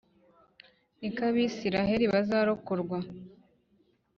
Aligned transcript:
niko 0.99 1.21
Abayisraheli 1.29 2.05
bazarokorwa, 2.13 2.97